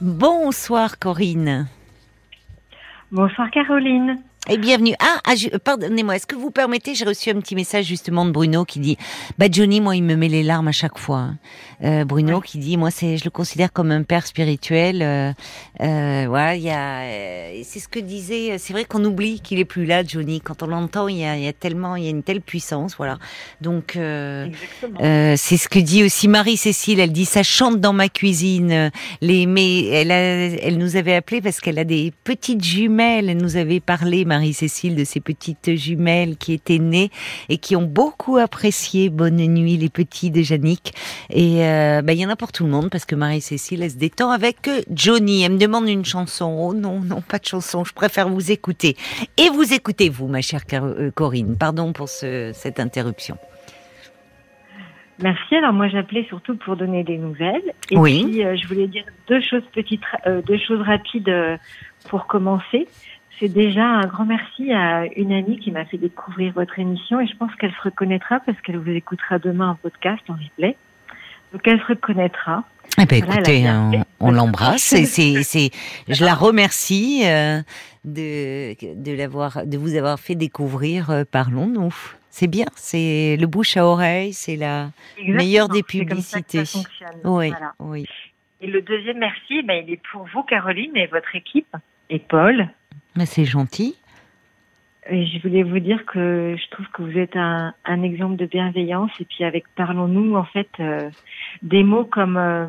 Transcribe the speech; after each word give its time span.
Bonsoir 0.00 1.00
Corinne. 1.00 1.66
Bonsoir 3.10 3.50
Caroline. 3.50 4.22
Et 4.50 4.56
bienvenue. 4.56 4.94
Ah, 4.98 5.20
ah 5.26 5.34
pardonnez-moi, 5.62 6.16
est-ce 6.16 6.26
que 6.26 6.34
vous 6.34 6.50
permettez, 6.50 6.94
j'ai 6.94 7.04
reçu 7.04 7.28
un 7.28 7.38
petit 7.38 7.54
message 7.54 7.84
justement 7.84 8.24
de 8.24 8.30
Bruno 8.30 8.64
qui 8.64 8.78
dit, 8.80 8.96
bah 9.36 9.44
Johnny, 9.50 9.82
moi, 9.82 9.94
il 9.94 10.02
me 10.02 10.16
met 10.16 10.28
les 10.28 10.42
larmes 10.42 10.68
à 10.68 10.72
chaque 10.72 10.96
fois. 10.96 11.18
Hein. 11.18 11.38
Euh, 11.84 12.04
Bruno 12.06 12.40
qui 12.40 12.56
dit, 12.56 12.78
moi, 12.78 12.90
c'est, 12.90 13.18
je 13.18 13.24
le 13.24 13.30
considère 13.30 13.70
comme 13.70 13.90
un 13.90 14.04
père 14.04 14.26
spirituel. 14.26 15.02
Euh, 15.02 15.32
euh, 15.82 16.24
voilà, 16.28 16.54
il 16.54 16.62
y 16.62 16.70
a, 16.70 17.00
euh, 17.02 17.60
c'est 17.62 17.78
ce 17.78 17.88
que 17.88 17.98
disait. 17.98 18.56
C'est 18.56 18.72
vrai 18.72 18.86
qu'on 18.86 19.04
oublie 19.04 19.40
qu'il 19.40 19.58
est 19.58 19.66
plus 19.66 19.84
là, 19.84 20.02
Johnny. 20.02 20.40
Quand 20.40 20.62
on 20.62 20.66
l'entend, 20.68 21.08
il 21.08 21.18
y 21.18 21.24
a, 21.26 21.36
il 21.36 21.44
y 21.44 21.48
a 21.48 21.52
tellement, 21.52 21.96
il 21.96 22.04
y 22.04 22.06
a 22.06 22.10
une 22.10 22.22
telle 22.22 22.40
puissance, 22.40 22.96
voilà. 22.96 23.18
Donc, 23.60 23.96
euh, 23.96 24.48
euh, 25.02 25.34
c'est 25.36 25.58
ce 25.58 25.68
que 25.68 25.78
dit 25.78 26.04
aussi 26.04 26.26
Marie-Cécile. 26.26 27.00
Elle 27.00 27.12
dit, 27.12 27.26
ça 27.26 27.42
chante 27.42 27.82
dans 27.82 27.92
ma 27.92 28.08
cuisine. 28.08 28.90
Les, 29.20 29.44
mais 29.44 29.88
elle, 29.88 30.10
a, 30.10 30.16
elle 30.16 30.78
nous 30.78 30.96
avait 30.96 31.16
appelé 31.16 31.42
parce 31.42 31.60
qu'elle 31.60 31.78
a 31.78 31.84
des 31.84 32.14
petites 32.24 32.64
jumelles. 32.64 33.28
Elle 33.28 33.36
nous 33.36 33.58
avait 33.58 33.80
parlé. 33.80 34.24
Marie-Cécile 34.38 34.94
de 34.94 35.02
ses 35.02 35.18
petites 35.18 35.74
jumelles 35.74 36.36
qui 36.36 36.52
étaient 36.52 36.78
nées 36.78 37.10
et 37.48 37.58
qui 37.58 37.74
ont 37.74 37.82
beaucoup 37.82 38.36
apprécié 38.36 39.10
Bonne 39.10 39.36
Nuit 39.36 39.76
les 39.76 39.88
petits 39.88 40.30
de 40.30 40.40
Yannick. 40.40 40.94
Et 41.28 41.64
euh, 41.66 42.02
bah, 42.02 42.12
il 42.12 42.20
y 42.20 42.24
en 42.24 42.28
a 42.28 42.36
pour 42.36 42.52
tout 42.52 42.62
le 42.62 42.70
monde 42.70 42.88
parce 42.88 43.04
que 43.04 43.16
Marie-Cécile 43.16 43.82
elle 43.82 43.90
se 43.90 43.96
détend 43.96 44.30
avec 44.30 44.70
Johnny. 44.92 45.42
Elle 45.42 45.54
me 45.54 45.58
demande 45.58 45.88
une 45.88 46.04
chanson. 46.04 46.56
Oh 46.56 46.72
non, 46.72 47.00
non, 47.00 47.20
pas 47.20 47.38
de 47.38 47.46
chanson. 47.46 47.82
Je 47.82 47.92
préfère 47.92 48.28
vous 48.28 48.52
écouter. 48.52 48.96
Et 49.36 49.48
vous 49.48 49.74
écoutez 49.74 50.08
vous, 50.08 50.28
ma 50.28 50.40
chère 50.40 50.62
euh, 50.72 51.10
Corinne. 51.10 51.56
Pardon 51.58 51.92
pour 51.92 52.08
ce, 52.08 52.52
cette 52.54 52.78
interruption. 52.78 53.36
Merci. 55.20 55.56
Alors 55.56 55.72
moi 55.72 55.88
j'appelais 55.88 56.24
surtout 56.28 56.56
pour 56.56 56.76
donner 56.76 57.02
des 57.02 57.18
nouvelles. 57.18 57.72
Et 57.90 57.96
oui. 57.96 58.24
puis 58.24 58.44
euh, 58.44 58.56
je 58.56 58.68
voulais 58.68 58.86
dire 58.86 59.04
deux 59.28 59.40
choses 59.40 59.64
petites, 59.72 60.02
euh, 60.26 60.42
deux 60.42 60.58
choses 60.58 60.80
rapides 60.80 61.28
euh, 61.28 61.56
pour 62.08 62.26
commencer 62.26 62.86
c'est 63.38 63.48
déjà 63.48 63.84
un 63.84 64.06
grand 64.06 64.24
merci 64.24 64.72
à 64.72 65.06
une 65.16 65.32
amie 65.32 65.58
qui 65.58 65.70
m'a 65.70 65.84
fait 65.84 65.98
découvrir 65.98 66.52
votre 66.54 66.78
émission 66.78 67.20
et 67.20 67.26
je 67.26 67.36
pense 67.36 67.54
qu'elle 67.56 67.72
se 67.72 67.82
reconnaîtra 67.82 68.40
parce 68.40 68.60
qu'elle 68.62 68.78
vous 68.78 68.90
écoutera 68.90 69.38
demain 69.38 69.70
en 69.70 69.74
podcast, 69.76 70.22
en 70.28 70.34
replay. 70.34 70.76
Donc 71.52 71.62
elle 71.66 71.80
se 71.80 71.86
reconnaîtra. 71.86 72.64
Eh 73.00 73.06
ben, 73.06 73.18
écoutez, 73.22 73.64
on, 73.68 74.04
on 74.20 74.30
l'embrasse 74.32 74.92
et 74.92 75.04
c'est, 75.44 75.70
je 76.08 76.24
la 76.24 76.34
remercie 76.34 77.22
euh, 77.26 77.60
de 78.04 78.74
de 78.94 79.12
l'avoir, 79.16 79.64
de 79.66 79.78
vous 79.78 79.94
avoir 79.96 80.18
fait 80.18 80.34
découvrir. 80.34 81.10
Euh, 81.10 81.24
Parlons-nous. 81.30 81.94
C'est 82.30 82.46
bien, 82.46 82.66
c'est 82.76 83.36
le 83.40 83.46
bouche 83.46 83.76
à 83.76 83.84
oreille, 83.86 84.32
c'est 84.32 84.56
la 84.56 84.90
Exactement, 85.16 85.36
meilleure 85.36 85.68
des 85.68 85.78
ça 85.78 85.84
publicités. 85.86 86.64
ça. 86.64 86.78
Oui, 87.24 87.48
Voilà. 87.50 87.72
oui. 87.80 88.06
Et 88.60 88.66
le 88.66 88.82
deuxième 88.82 89.18
merci, 89.18 89.62
ben, 89.62 89.82
il 89.86 89.92
est 89.94 90.00
pour 90.12 90.26
vous, 90.32 90.42
Caroline, 90.42 90.96
et 90.96 91.06
votre 91.06 91.34
équipe, 91.34 91.74
et 92.10 92.18
Paul. 92.18 92.68
Mais 93.18 93.26
c'est 93.26 93.44
gentil. 93.44 93.96
Je 95.10 95.42
voulais 95.42 95.64
vous 95.64 95.80
dire 95.80 96.06
que 96.06 96.54
je 96.56 96.70
trouve 96.70 96.86
que 96.90 97.02
vous 97.02 97.18
êtes 97.18 97.34
un, 97.34 97.74
un 97.84 98.02
exemple 98.04 98.36
de 98.36 98.46
bienveillance. 98.46 99.10
Et 99.18 99.24
puis 99.24 99.42
avec 99.42 99.64
Parlons-nous, 99.74 100.36
en 100.36 100.44
fait, 100.44 100.68
euh, 100.78 101.10
des 101.62 101.82
mots 101.82 102.04
comme 102.04 102.36
euh, 102.36 102.66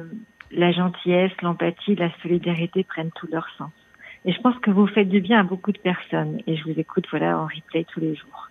la 0.50 0.72
gentillesse, 0.72 1.32
l'empathie, 1.44 1.94
la 1.94 2.10
solidarité 2.24 2.84
prennent 2.84 3.12
tout 3.12 3.28
leur 3.32 3.48
sens. 3.60 3.70
Et 4.26 4.34
je 4.34 4.42
pense 4.42 4.58
que 4.58 4.72
vous 4.72 4.88
faites 4.88 5.08
du 5.08 5.22
bien 5.22 5.42
à 5.42 5.44
beaucoup 5.44 5.72
de 5.72 5.78
personnes. 5.78 6.42
Et 6.48 6.58
je 6.58 6.64
vous 6.64 6.80
écoute, 6.80 7.06
voilà, 7.12 7.38
en 7.38 7.46
replay 7.46 7.86
tous 7.94 8.00
les 8.00 8.16
jours. 8.16 8.50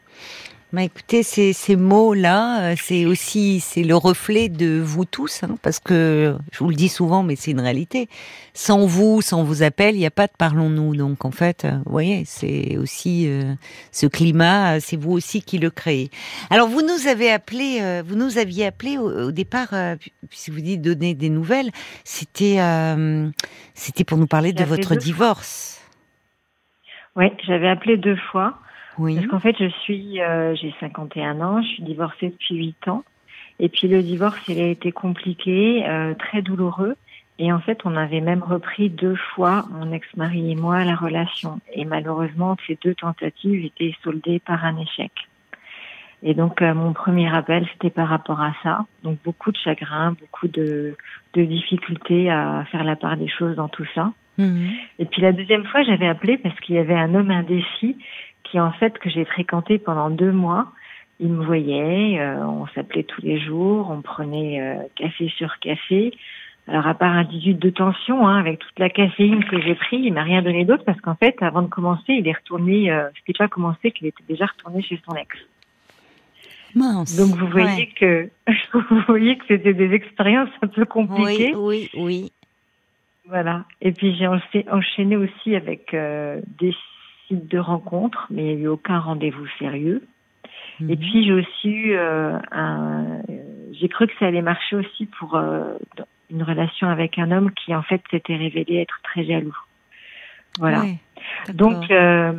Bah 0.70 0.82
écoutez, 0.82 1.22
ces, 1.22 1.54
ces 1.54 1.76
mots-là, 1.76 2.60
euh, 2.60 2.74
c'est 2.76 3.06
aussi 3.06 3.58
c'est 3.58 3.82
le 3.82 3.96
reflet 3.96 4.50
de 4.50 4.78
vous 4.78 5.06
tous, 5.06 5.42
hein, 5.42 5.56
parce 5.62 5.80
que 5.80 6.36
je 6.52 6.58
vous 6.58 6.68
le 6.68 6.74
dis 6.76 6.90
souvent, 6.90 7.22
mais 7.22 7.36
c'est 7.36 7.52
une 7.52 7.60
réalité. 7.60 8.06
Sans 8.52 8.84
vous, 8.84 9.22
sans 9.22 9.44
vos 9.44 9.62
appels, 9.62 9.94
il 9.94 10.00
n'y 10.00 10.06
a 10.06 10.10
pas 10.10 10.26
de 10.26 10.32
parlons-nous. 10.36 10.94
Donc 10.94 11.24
en 11.24 11.30
fait, 11.30 11.64
euh, 11.64 11.70
vous 11.86 11.90
voyez, 11.92 12.24
c'est 12.26 12.76
aussi 12.76 13.30
euh, 13.30 13.54
ce 13.92 14.06
climat, 14.06 14.78
c'est 14.78 14.98
vous 14.98 15.12
aussi 15.12 15.40
qui 15.40 15.56
le 15.56 15.70
créez. 15.70 16.10
Alors 16.50 16.68
vous 16.68 16.82
nous 16.82 17.08
avez 17.08 17.30
appelé, 17.32 17.78
euh, 17.80 18.02
vous 18.06 18.16
nous 18.16 18.36
aviez 18.36 18.66
appelé 18.66 18.98
au, 18.98 19.28
au 19.28 19.32
départ, 19.32 19.68
euh, 19.72 19.96
puisque 20.28 20.50
vous 20.50 20.60
dites 20.60 20.82
donner 20.82 21.14
des 21.14 21.30
nouvelles, 21.30 21.70
c'était 22.04 22.58
c'était 23.72 24.04
pour 24.04 24.18
nous 24.18 24.26
parler 24.26 24.52
de 24.52 24.64
votre 24.64 24.96
divorce. 24.96 25.80
Oui, 27.16 27.32
j'avais 27.46 27.68
appelé 27.70 27.96
deux 27.96 28.18
fois. 28.30 28.58
Oui. 28.98 29.14
Parce 29.16 29.26
qu'en 29.28 29.40
fait, 29.40 29.56
je 29.58 29.68
suis, 29.82 30.20
euh, 30.20 30.54
j'ai 30.56 30.74
51 30.80 31.40
ans, 31.40 31.62
je 31.62 31.68
suis 31.68 31.82
divorcée 31.82 32.30
depuis 32.30 32.56
8 32.56 32.88
ans. 32.88 33.04
Et 33.60 33.68
puis 33.68 33.88
le 33.88 34.02
divorce, 34.02 34.40
il 34.48 34.60
a 34.60 34.66
été 34.66 34.92
compliqué, 34.92 35.84
euh, 35.88 36.14
très 36.14 36.42
douloureux. 36.42 36.96
Et 37.40 37.52
en 37.52 37.60
fait, 37.60 37.78
on 37.84 37.96
avait 37.96 38.20
même 38.20 38.42
repris 38.42 38.90
deux 38.90 39.14
fois, 39.14 39.64
mon 39.70 39.92
ex-mari 39.92 40.52
et 40.52 40.54
moi, 40.56 40.84
la 40.84 40.96
relation. 40.96 41.60
Et 41.72 41.84
malheureusement, 41.84 42.56
ces 42.66 42.76
deux 42.82 42.94
tentatives 42.94 43.64
étaient 43.64 43.94
soldées 44.02 44.40
par 44.40 44.64
un 44.64 44.76
échec. 44.76 45.12
Et 46.24 46.34
donc, 46.34 46.62
euh, 46.62 46.74
mon 46.74 46.92
premier 46.92 47.32
appel, 47.32 47.64
c'était 47.72 47.90
par 47.90 48.08
rapport 48.08 48.40
à 48.40 48.52
ça. 48.64 48.86
Donc, 49.04 49.18
beaucoup 49.24 49.52
de 49.52 49.56
chagrin, 49.56 50.16
beaucoup 50.20 50.48
de, 50.48 50.96
de 51.34 51.44
difficultés 51.44 52.28
à 52.28 52.64
faire 52.72 52.82
la 52.82 52.96
part 52.96 53.16
des 53.16 53.28
choses 53.28 53.54
dans 53.54 53.68
tout 53.68 53.86
ça. 53.94 54.12
Mhm. 54.38 54.70
Et 55.00 55.04
puis 55.04 55.20
la 55.20 55.32
deuxième 55.32 55.64
fois, 55.64 55.82
j'avais 55.82 56.06
appelé 56.06 56.38
parce 56.38 56.58
qu'il 56.60 56.76
y 56.76 56.78
avait 56.78 56.94
un 56.94 57.14
homme 57.14 57.30
indécis 57.30 57.96
qui, 58.50 58.58
en 58.60 58.72
fait, 58.72 58.98
que 58.98 59.10
j'ai 59.10 59.24
fréquenté 59.24 59.78
pendant 59.78 60.10
deux 60.10 60.32
mois. 60.32 60.66
Il 61.20 61.30
me 61.30 61.44
voyait, 61.44 62.20
euh, 62.20 62.46
on 62.46 62.66
s'appelait 62.68 63.02
tous 63.02 63.22
les 63.22 63.40
jours, 63.40 63.90
on 63.90 64.02
prenait 64.02 64.60
euh, 64.60 64.76
café 64.94 65.28
sur 65.36 65.58
café. 65.58 66.12
Alors 66.68 66.86
à 66.86 66.94
part 66.94 67.12
un 67.12 67.24
18 67.24 67.54
de 67.54 67.70
tension, 67.70 68.28
hein, 68.28 68.38
avec 68.38 68.58
toute 68.60 68.78
la 68.78 68.88
caféine 68.90 69.42
que 69.44 69.60
j'ai 69.60 69.74
pris, 69.74 69.96
il 69.96 70.12
m'a 70.12 70.22
rien 70.22 70.42
donné 70.42 70.64
d'autre 70.64 70.84
parce 70.84 71.00
qu'en 71.00 71.14
fait, 71.16 71.34
avant 71.40 71.62
de 71.62 71.66
commencer, 71.68 72.12
il 72.12 72.28
est 72.28 72.36
retourné, 72.36 72.92
euh, 72.92 73.08
c'était 73.16 73.36
pas 73.36 73.48
commencé 73.48 73.90
qu'il 73.90 74.06
était 74.06 74.22
déjà 74.28 74.46
retourné 74.46 74.82
chez 74.82 75.00
son 75.08 75.16
ex. 75.16 75.36
Mince. 76.74 77.16
Donc 77.16 77.34
vous 77.38 77.46
voyez 77.48 77.66
Ouais. 77.66 77.88
que 77.98 78.28
vous 78.90 79.00
voyez 79.08 79.38
que 79.38 79.44
c'était 79.48 79.74
des 79.74 79.92
expériences 79.94 80.50
un 80.62 80.66
peu 80.66 80.84
compliquées. 80.84 81.54
Oui, 81.56 81.88
oui, 81.94 82.00
oui. 82.04 82.32
Voilà. 83.26 83.64
Et 83.80 83.92
puis 83.92 84.14
j'ai 84.16 84.26
encha- 84.26 84.70
enchaîné 84.70 85.16
aussi 85.16 85.56
avec 85.56 85.92
euh, 85.94 86.40
des 86.60 86.74
sites 87.28 87.48
de 87.48 87.58
rencontres, 87.58 88.26
mais 88.30 88.42
il 88.42 88.56
n'y 88.56 88.62
a 88.62 88.64
eu 88.64 88.68
aucun 88.68 88.98
rendez-vous 88.98 89.46
sérieux. 89.58 90.02
Et 90.80 90.84
Mhm. 90.84 90.96
puis 90.96 91.24
j'ai 91.24 91.32
aussi 91.32 91.68
eu 91.68 91.92
euh, 91.94 92.38
un. 92.52 93.20
euh, 93.28 93.42
J'ai 93.72 93.88
cru 93.88 94.06
que 94.06 94.12
ça 94.18 94.26
allait 94.26 94.42
marcher 94.42 94.76
aussi 94.76 95.06
pour 95.18 95.36
euh, 95.36 95.74
une 96.30 96.42
relation 96.42 96.88
avec 96.88 97.18
un 97.18 97.30
homme 97.30 97.52
qui 97.52 97.74
en 97.74 97.82
fait 97.82 98.02
s'était 98.10 98.36
révélé 98.36 98.76
être 98.76 99.00
très 99.02 99.24
jaloux. 99.24 99.56
Voilà. 100.58 100.84
Donc 101.52 101.90
euh, 101.90 102.32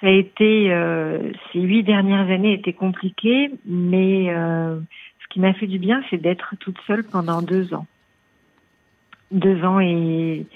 ça 0.00 0.06
a 0.06 0.10
été 0.10 0.70
ces 1.52 1.60
huit 1.60 1.82
dernières 1.82 2.30
années 2.30 2.54
étaient 2.54 2.72
compliquées, 2.72 3.50
mais 3.66 4.28
ce 4.28 5.26
qui 5.30 5.40
m'a 5.40 5.52
fait 5.54 5.66
du 5.66 5.78
bien, 5.78 6.02
c'est 6.08 6.18
d'être 6.20 6.54
toute 6.60 6.78
seule 6.86 7.04
pendant 7.04 7.42
deux 7.42 7.74
ans. 7.74 7.86
Deux 9.30 9.62
ans 9.64 9.80
et 9.80 10.46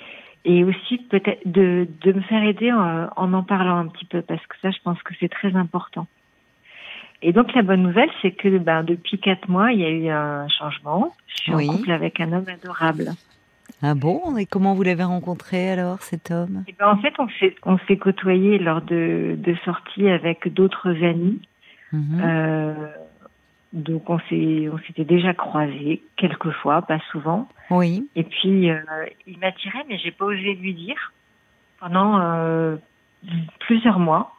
et 0.50 0.64
aussi 0.64 0.94
peut-être 1.10 1.42
de, 1.46 1.86
de 2.04 2.12
me 2.12 2.20
faire 2.22 2.42
aider 2.42 2.72
en, 2.72 3.08
en 3.16 3.32
en 3.34 3.42
parlant 3.42 3.78
un 3.78 3.88
petit 3.88 4.06
peu 4.06 4.22
parce 4.22 4.44
que 4.46 4.56
ça, 4.62 4.70
je 4.70 4.78
pense 4.82 5.00
que 5.02 5.12
c'est 5.20 5.28
très 5.28 5.54
important. 5.54 6.06
Et 7.20 7.32
donc 7.32 7.52
la 7.54 7.62
bonne 7.62 7.82
nouvelle, 7.82 8.10
c'est 8.22 8.30
que 8.30 8.58
ben, 8.58 8.82
depuis 8.84 9.18
quatre 9.18 9.48
mois, 9.48 9.72
il 9.72 9.80
y 9.80 9.84
a 9.84 9.90
eu 9.90 10.08
un 10.08 10.48
changement. 10.48 11.14
Je 11.26 11.42
suis 11.42 11.54
Oui. 11.54 11.68
en 11.68 11.72
couple 11.76 11.90
avec 11.90 12.20
un 12.20 12.32
homme 12.32 12.48
adorable. 12.48 13.10
Ah 13.82 13.94
bon? 13.94 14.36
Et 14.38 14.46
comment 14.46 14.74
vous 14.74 14.82
l'avez 14.82 15.04
rencontré 15.04 15.70
alors, 15.70 16.00
cet 16.00 16.30
homme? 16.30 16.64
Et 16.68 16.74
ben, 16.78 16.88
en 16.88 16.96
fait, 17.02 17.12
on 17.18 17.28
s'est 17.38 17.54
on 17.64 17.76
s'est 17.86 17.98
côtoyé 17.98 18.58
lors 18.58 18.80
de, 18.82 19.36
de 19.36 19.54
sorties 19.64 20.08
avec 20.08 20.52
d'autres 20.54 20.90
amis. 21.04 21.40
Euh, 21.94 22.74
donc 23.72 24.08
on 24.08 24.18
s'est 24.28 24.68
on 24.72 24.78
s'était 24.86 25.04
déjà 25.04 25.34
croisés 25.34 26.02
quelques 26.16 26.50
fois, 26.52 26.82
pas 26.82 27.00
souvent. 27.12 27.48
Oui. 27.70 28.08
Et 28.16 28.24
puis 28.24 28.70
euh, 28.70 28.80
il 29.26 29.38
m'attirait, 29.38 29.84
mais 29.88 29.98
j'ai 29.98 30.10
pas 30.10 30.24
osé 30.24 30.54
lui 30.54 30.74
dire 30.74 31.12
pendant 31.80 32.20
euh, 32.20 32.76
plusieurs 33.60 33.98
mois. 33.98 34.34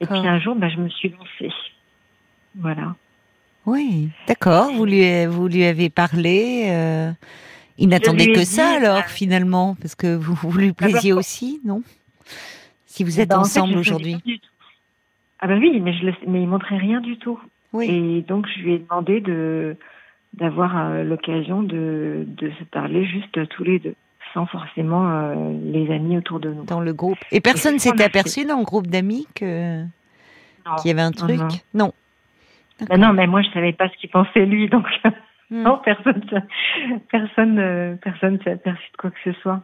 Et 0.00 0.06
puis 0.06 0.18
un 0.18 0.38
jour, 0.38 0.54
ben, 0.54 0.70
je 0.70 0.76
me 0.76 0.88
suis 0.88 1.08
lancée. 1.08 1.52
Voilà. 2.56 2.94
Oui. 3.66 4.10
D'accord. 4.26 4.70
Vous 4.72 4.84
lui, 4.84 5.26
vous 5.26 5.48
lui 5.48 5.64
avez 5.64 5.90
parlé. 5.90 6.66
euh, 6.70 7.10
Il 7.78 7.88
n'attendait 7.88 8.32
que 8.32 8.40
dit, 8.40 8.46
ça 8.46 8.76
alors, 8.76 9.04
finalement, 9.04 9.76
parce 9.80 9.94
que 9.94 10.14
vous, 10.14 10.34
vous 10.34 10.58
lui 10.58 10.68
bah, 10.68 10.86
plaisiez 10.86 11.12
bah, 11.12 11.18
aussi, 11.18 11.60
non? 11.64 11.82
Si 12.86 13.04
vous 13.04 13.20
êtes 13.20 13.30
Ben, 13.30 13.38
en 13.38 13.44
fait, 13.44 13.60
ensemble 13.60 13.78
aujourd'hui. 13.78 14.16
Ah 15.40 15.46
ben 15.46 15.58
oui, 15.58 15.78
mais 15.80 15.92
je 15.94 16.06
le, 16.06 16.14
mais 16.26 16.42
il 16.42 16.48
montrait 16.48 16.78
rien 16.78 17.00
du 17.00 17.16
tout. 17.18 17.38
Oui. 17.72 17.86
Et 17.90 18.22
donc 18.22 18.46
je 18.48 18.62
lui 18.62 18.74
ai 18.74 18.78
demandé 18.78 19.20
de 19.20 19.76
d'avoir 20.34 20.76
euh, 20.76 21.04
l'occasion 21.04 21.62
de, 21.62 22.24
de 22.26 22.50
se 22.58 22.64
parler 22.64 23.06
juste 23.06 23.48
tous 23.48 23.64
les 23.64 23.78
deux, 23.78 23.94
sans 24.34 24.46
forcément 24.46 25.08
euh, 25.08 25.34
les 25.64 25.90
amis 25.90 26.18
autour 26.18 26.38
de 26.38 26.50
nous. 26.52 26.64
Dans 26.64 26.80
le 26.80 26.92
groupe. 26.92 27.18
Et 27.32 27.40
personne 27.40 27.78
fait. 27.78 28.00
aperçu 28.02 28.44
dans 28.44 28.58
le 28.58 28.64
groupe 28.64 28.86
d'amis 28.86 29.26
que 29.34 29.82
qu'il 30.80 30.88
y 30.88 30.90
avait 30.90 31.02
un 31.02 31.12
truc? 31.12 31.38
non. 31.38 31.48
Non. 31.74 31.92
Ben 32.88 33.00
non, 33.00 33.12
mais 33.12 33.26
moi 33.26 33.42
je 33.42 33.48
savais 33.50 33.72
pas 33.72 33.88
ce 33.88 33.96
qu'il 33.96 34.10
pensait 34.10 34.46
lui, 34.46 34.68
donc 34.68 34.86
Hmm. 35.50 35.62
Non, 35.62 35.78
personne, 35.82 36.22
personne, 37.10 37.58
euh, 37.58 37.94
personne 38.02 38.38
s'est 38.42 38.52
aperçu 38.52 38.84
de 38.92 38.96
quoi 38.96 39.10
que 39.10 39.20
ce 39.24 39.32
soit. 39.40 39.62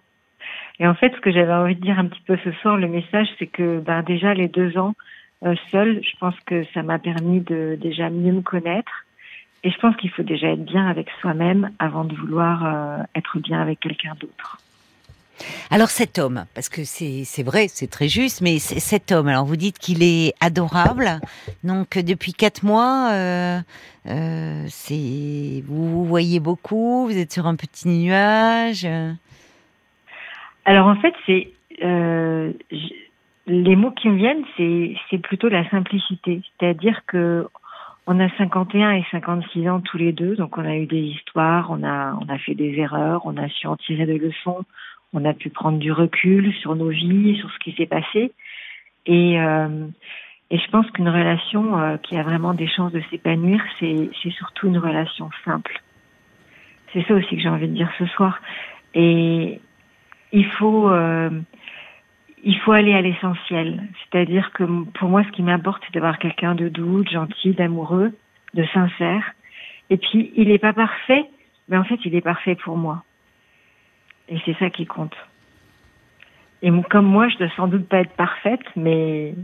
Et 0.78 0.86
en 0.86 0.94
fait, 0.94 1.12
ce 1.14 1.20
que 1.20 1.30
j'avais 1.30 1.52
envie 1.52 1.76
de 1.76 1.80
dire 1.80 1.98
un 1.98 2.06
petit 2.06 2.22
peu 2.26 2.38
ce 2.42 2.52
soir, 2.52 2.76
le 2.76 2.88
message, 2.88 3.28
c'est 3.38 3.46
que 3.46 3.80
ben, 3.80 4.02
déjà 4.02 4.34
les 4.34 4.48
deux 4.48 4.76
ans 4.78 4.94
euh, 5.44 5.54
seul, 5.70 6.00
je 6.02 6.16
pense 6.18 6.34
que 6.46 6.64
ça 6.72 6.82
m'a 6.82 6.98
permis 6.98 7.40
de 7.40 7.78
déjà 7.80 8.10
mieux 8.10 8.32
me 8.32 8.42
connaître. 8.42 9.04
Et 9.62 9.70
je 9.70 9.78
pense 9.78 9.96
qu'il 9.96 10.10
faut 10.10 10.22
déjà 10.22 10.48
être 10.48 10.64
bien 10.64 10.86
avec 10.86 11.08
soi-même 11.20 11.70
avant 11.78 12.04
de 12.04 12.14
vouloir 12.14 12.64
euh, 12.64 13.02
être 13.14 13.38
bien 13.38 13.60
avec 13.60 13.80
quelqu'un 13.80 14.14
d'autre. 14.20 14.58
Alors 15.70 15.88
cet 15.88 16.18
homme, 16.18 16.44
parce 16.54 16.68
que 16.68 16.84
c'est 16.84 17.42
vrai, 17.42 17.66
c'est 17.68 17.90
très 17.90 18.08
juste, 18.08 18.40
mais 18.40 18.58
cet 18.58 19.10
homme, 19.10 19.28
alors 19.28 19.44
vous 19.44 19.56
dites 19.56 19.78
qu'il 19.78 20.02
est 20.02 20.32
adorable, 20.40 21.20
donc 21.64 21.98
depuis 21.98 22.32
quatre 22.32 22.62
mois, 22.62 23.10
euh, 23.12 23.58
euh, 24.06 24.66
vous, 25.66 25.88
vous 25.88 26.04
voyez 26.04 26.40
beaucoup, 26.40 27.06
vous 27.06 27.18
êtes 27.18 27.32
sur 27.32 27.46
un 27.46 27.56
petit 27.56 27.88
nuage. 27.88 28.86
Alors 30.64 30.86
en 30.86 30.96
fait, 30.96 31.14
c'est 31.26 31.48
euh, 31.82 32.52
les 33.46 33.76
mots 33.76 33.90
qui 33.90 34.08
me 34.08 34.16
viennent, 34.16 34.44
c'est 34.56 35.18
plutôt 35.18 35.48
la 35.48 35.68
simplicité, 35.70 36.42
c'est-à-dire 36.58 37.02
que 37.06 37.46
on 38.06 38.20
a 38.20 38.28
51 38.36 38.92
et 38.92 39.04
56 39.10 39.68
ans 39.68 39.80
tous 39.80 39.96
les 39.96 40.12
deux, 40.12 40.36
donc 40.36 40.58
on 40.58 40.64
a 40.64 40.76
eu 40.76 40.86
des 40.86 41.00
histoires, 41.00 41.70
on 41.70 41.82
a 41.82 42.14
on 42.20 42.28
a 42.28 42.38
fait 42.38 42.54
des 42.54 42.74
erreurs, 42.74 43.22
on 43.24 43.36
a 43.36 43.48
su 43.48 43.66
en 43.66 43.76
tirer 43.76 44.04
des 44.04 44.18
leçons, 44.18 44.64
on 45.14 45.24
a 45.24 45.32
pu 45.32 45.48
prendre 45.48 45.78
du 45.78 45.90
recul 45.92 46.52
sur 46.54 46.74
nos 46.74 46.88
vies, 46.88 47.38
sur 47.38 47.50
ce 47.50 47.58
qui 47.60 47.72
s'est 47.72 47.86
passé. 47.86 48.32
Et, 49.06 49.40
euh, 49.40 49.86
et 50.50 50.58
je 50.58 50.70
pense 50.70 50.90
qu'une 50.90 51.08
relation 51.08 51.78
euh, 51.78 51.96
qui 51.96 52.16
a 52.16 52.22
vraiment 52.22 52.52
des 52.52 52.66
chances 52.66 52.92
de 52.92 53.02
s'épanouir, 53.10 53.62
c'est 53.80 54.30
surtout 54.30 54.66
une 54.66 54.78
relation 54.78 55.30
simple. 55.44 55.80
C'est 56.92 57.02
ça 57.06 57.14
aussi 57.14 57.36
que 57.36 57.42
j'ai 57.42 57.48
envie 57.48 57.68
de 57.68 57.74
dire 57.74 57.90
ce 57.98 58.06
soir. 58.06 58.40
Et 58.94 59.60
il 60.32 60.46
faut, 60.46 60.90
euh, 60.90 61.30
il 62.44 62.58
faut 62.60 62.72
aller 62.72 62.94
à 62.94 63.00
l'essentiel. 63.00 63.82
C'est-à-dire 64.02 64.52
que 64.52 64.64
pour 64.98 65.08
moi, 65.08 65.24
ce 65.24 65.30
qui 65.30 65.42
m'importe, 65.42 65.82
c'est 65.86 65.94
d'avoir 65.94 66.18
quelqu'un 66.18 66.54
de 66.54 66.68
doux, 66.68 67.02
de 67.02 67.08
gentil, 67.08 67.52
d'amoureux, 67.52 68.12
de 68.52 68.64
sincère. 68.72 69.32
Et 69.90 69.96
puis, 69.96 70.32
il 70.36 70.48
n'est 70.48 70.58
pas 70.58 70.72
parfait, 70.72 71.24
mais 71.68 71.76
en 71.76 71.84
fait, 71.84 71.98
il 72.04 72.14
est 72.14 72.20
parfait 72.20 72.54
pour 72.54 72.76
moi. 72.76 73.02
Et 74.28 74.38
c'est 74.44 74.56
ça 74.58 74.70
qui 74.70 74.86
compte. 74.86 75.16
Et 76.62 76.70
comme 76.90 77.06
moi, 77.06 77.28
je 77.28 77.38
dois 77.38 77.50
sans 77.56 77.66
doute 77.66 77.88
pas 77.88 78.00
être 78.00 78.14
parfaite, 78.14 78.64
mais, 78.76 79.34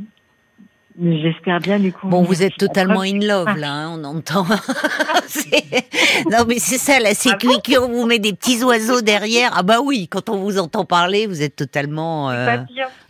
j'espère 0.98 1.60
bien 1.60 1.78
du 1.78 1.92
coup. 1.92 2.08
Bon, 2.08 2.22
vous 2.22 2.42
êtes 2.42 2.56
totalement 2.56 3.02
in 3.02 3.20
love 3.20 3.56
là, 3.56 3.72
hein, 3.72 3.98
on 3.98 4.04
entend. 4.04 4.44
non, 6.30 6.44
mais 6.46 6.58
c'est 6.58 6.78
ça, 6.78 6.98
la 7.00 7.14
sécurité, 7.14 7.76
ah 7.76 7.82
on 7.82 7.88
vous 7.88 8.06
met 8.06 8.18
des 8.18 8.32
petits 8.32 8.62
oiseaux 8.62 9.00
derrière. 9.00 9.52
Ah 9.54 9.62
bah 9.62 9.80
oui, 9.82 10.08
quand 10.08 10.28
on 10.28 10.38
vous 10.38 10.58
entend 10.58 10.84
parler, 10.84 11.26
vous 11.26 11.42
êtes 11.42 11.56
totalement 11.56 12.30
euh, 12.30 12.58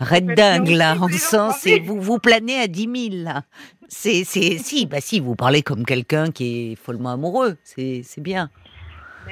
red 0.01 0.35
dingue 0.35 0.69
là, 0.69 0.97
en 1.01 1.09
sens, 1.09 1.67
et 1.67 1.81
vous 1.81 2.01
vous 2.01 2.19
planez 2.19 2.59
à 2.59 2.67
10 2.67 3.11
000 3.11 3.25
là. 3.25 3.43
C'est, 3.89 4.23
c'est, 4.25 4.59
si, 4.59 4.87
bah 4.87 5.01
si, 5.01 5.19
vous 5.19 5.35
parlez 5.35 5.63
comme 5.63 5.85
quelqu'un 5.85 6.31
qui 6.31 6.73
est 6.73 6.77
follement 6.77 7.11
amoureux, 7.11 7.57
c'est, 7.65 8.03
c'est 8.05 8.21
bien. 8.21 8.49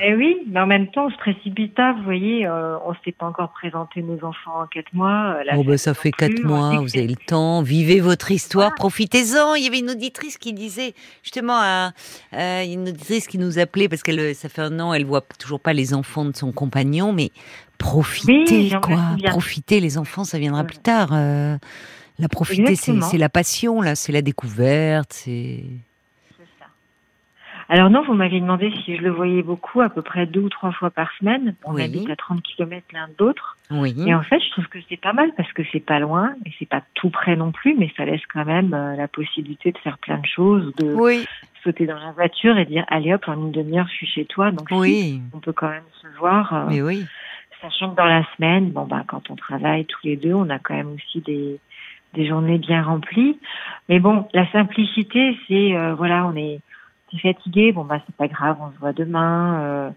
Eh 0.01 0.15
oui, 0.15 0.37
mais 0.47 0.61
en 0.61 0.67
même 0.67 0.89
temps, 0.91 1.07
on 1.07 1.11
se 1.11 1.17
précipite 1.17 1.75
pas. 1.75 1.93
Vous 1.93 2.05
voyez, 2.05 2.47
euh, 2.47 2.77
on 2.85 2.91
ne 2.91 2.97
s'est 3.05 3.13
pas 3.13 3.27
encore 3.27 3.53
présenté 3.53 4.03
nos 4.03 4.25
enfants 4.25 4.63
en 4.63 4.67
quatre 4.67 4.93
mois. 4.93 5.37
Euh, 5.39 5.57
oh, 5.57 5.65
ben, 5.65 5.77
ça 5.77 5.95
fait 5.95 6.13
quatre 6.13 6.43
mois, 6.45 6.79
vous 6.81 6.97
avez 6.97 7.09
le 7.09 7.17
temps. 7.17 7.63
Vivez 7.63 8.01
votre 8.01 8.31
histoire, 8.31 8.75
profitez-en. 8.75 9.55
Il 9.55 9.65
y 9.65 9.67
avait 9.67 9.81
une 9.81 9.91
auditrice 9.91 10.39
qui 10.39 10.53
disait, 10.53 10.95
justement, 11.23 11.61
euh, 11.63 12.65
une 12.65 12.89
auditrice 12.89 13.27
qui 13.27 13.39
nous 13.39 13.59
appelait 13.59 13.89
parce 13.89 14.03
qu'elle, 14.03 14.35
ça 14.35 14.49
fait 14.49 14.63
un 14.63 14.79
an, 14.79 14.95
elle 14.95 15.05
voit 15.05 15.23
toujours 15.39 15.61
pas 15.61 15.73
les 15.73 15.95
enfants 15.95 16.25
de 16.25 16.37
son 16.37 16.53
compagnon, 16.53 17.13
mais 17.13 17.31
profitez, 17.79 18.71
quoi. 18.83 19.17
Profitez, 19.25 19.81
les 19.81 19.99
enfants, 19.99 20.25
ça 20.25 20.39
viendra 20.39 20.65
plus 20.65 20.79
tard. 20.79 21.11
la 21.13 22.29
profiter, 22.29 22.77
c'est 22.77 23.19
la 23.19 23.29
passion, 23.29 23.81
là, 23.81 23.95
c'est 23.95 24.13
la 24.13 24.23
découverte, 24.23 25.13
c'est. 25.13 25.65
Alors 27.71 27.91
non, 27.91 28.03
vous 28.03 28.15
m'avez 28.15 28.41
demandé 28.41 28.73
si 28.85 28.97
je 28.97 29.03
le 29.03 29.11
voyais 29.11 29.43
beaucoup, 29.43 29.83
à 29.83 29.91
peu 29.91 30.01
près 30.01 30.25
deux 30.25 30.41
ou 30.41 30.49
trois 30.49 30.73
fois 30.73 30.91
par 30.91 31.11
semaine. 31.19 31.55
On 31.65 31.77
habite 31.77 32.09
à 32.09 32.17
30 32.17 32.43
km 32.43 32.87
l'un 32.95 33.09
de 33.09 33.15
l'autre. 33.19 33.59
Oui. 33.71 33.95
Et 34.07 34.15
en 34.15 34.23
fait, 34.23 34.41
je 34.41 34.51
trouve 34.53 34.67
que 34.69 34.79
c'est 34.89 34.97
pas 34.97 35.13
mal 35.13 35.33
parce 35.37 35.53
que 35.53 35.63
c'est 35.71 35.85
pas 35.85 35.99
loin 35.99 36.33
et 36.47 36.53
c'est 36.59 36.69
pas 36.69 36.83
tout 36.95 37.11
près 37.11 37.37
non 37.37 37.53
plus, 37.53 37.75
mais 37.77 37.93
ça 37.95 38.07
laisse 38.07 38.23
quand 38.33 38.47
même 38.47 38.73
euh, 38.73 38.97
la 38.97 39.07
possibilité 39.07 39.73
de 39.73 39.79
faire 39.79 39.99
plein 39.99 40.17
de 40.17 40.27
choses, 40.27 40.75
de 40.77 40.97
sauter 41.63 41.85
dans 41.85 41.99
la 41.99 42.13
voiture 42.13 42.57
et 42.57 42.65
dire 42.65 42.87
allez 42.89 43.13
hop, 43.13 43.29
en 43.29 43.35
une 43.35 43.53
demi-heure, 43.53 43.87
je 43.89 43.97
suis 43.97 44.07
chez 44.07 44.25
toi. 44.25 44.51
Donc 44.51 44.69
oui. 44.71 45.21
on 45.35 45.39
peut 45.39 45.53
quand 45.53 45.69
même 45.69 45.83
se 46.01 46.07
voir. 46.19 46.55
Euh, 46.55 46.65
mais 46.71 46.81
oui. 46.81 47.05
Sachant 47.61 47.91
que 47.91 47.97
dans 47.97 48.07
la 48.07 48.25
semaine, 48.37 48.71
bon 48.71 48.87
bah 48.87 49.05
quand 49.07 49.31
on 49.31 49.37
travaille 49.37 49.85
tous 49.85 50.01
les 50.05 50.17
deux, 50.17 50.33
on 50.33 50.49
a 50.49 50.59
quand 50.59 50.75
même 50.75 50.95
aussi 50.95 51.21
des 51.21 51.59
des 52.15 52.27
journées 52.27 52.57
bien 52.57 52.83
remplies. 52.83 53.39
Mais 53.91 53.99
bon, 53.99 54.27
la 54.33 54.51
simplicité, 54.53 55.37
c'est 55.47 55.77
euh, 55.77 55.95
voilà, 55.95 56.25
on 56.27 56.35
est 56.35 56.61
t'es 57.11 57.19
fatigué, 57.19 57.73
bon 57.73 57.85
bah 57.85 58.01
c'est 58.07 58.17
pas 58.17 58.29
grave, 58.29 58.57
on 58.61 58.73
se 58.73 58.79
voit 58.79 58.93
demain. 58.93 59.61
Euh, 59.61 59.91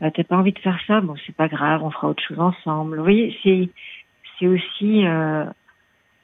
bah, 0.00 0.10
t'as 0.10 0.24
pas 0.24 0.36
envie 0.36 0.52
de 0.52 0.58
faire 0.58 0.78
ça, 0.86 1.00
bon 1.00 1.14
c'est 1.26 1.34
pas 1.34 1.48
grave, 1.48 1.82
on 1.82 1.90
fera 1.90 2.08
autre 2.08 2.22
chose 2.22 2.40
ensemble. 2.40 2.96
Vous 2.96 3.02
voyez, 3.02 3.36
c'est 3.42 3.68
c'est 4.38 4.46
aussi 4.46 5.06
euh, 5.06 5.44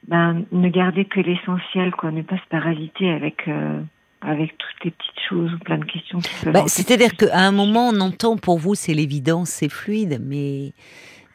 ben, 0.07 0.43
ne 0.51 0.69
garder 0.69 1.05
que 1.05 1.19
l'essentiel, 1.19 1.91
quoi, 1.91 2.11
ne 2.11 2.21
pas 2.21 2.37
se 2.37 2.47
parasiter 2.49 3.11
avec 3.11 3.47
euh, 3.47 3.79
avec 4.21 4.57
toutes 4.57 4.83
les 4.83 4.91
petites 4.91 5.19
choses 5.29 5.53
ou 5.53 5.59
plein 5.59 5.77
de 5.77 5.85
questions 5.85 6.19
qui 6.19 6.29
peuvent. 6.43 6.53
Bah, 6.53 6.63
C'est-à-dire 6.67 7.15
qu'à 7.15 7.39
un 7.39 7.51
moment, 7.51 7.89
on 7.89 7.99
entend 8.01 8.37
pour 8.37 8.59
vous, 8.59 8.75
c'est 8.75 8.93
l'évidence, 8.93 9.49
c'est 9.49 9.69
fluide, 9.69 10.19
mais 10.23 10.73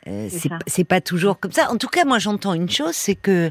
euh, 0.08 0.28
c'est 0.66 0.84
pas 0.84 1.00
toujours 1.00 1.40
comme 1.40 1.50
ça. 1.50 1.70
En 1.70 1.76
tout 1.76 1.88
cas, 1.88 2.04
moi, 2.04 2.18
j'entends 2.18 2.54
une 2.54 2.70
chose, 2.70 2.94
c'est 2.94 3.16
que 3.16 3.50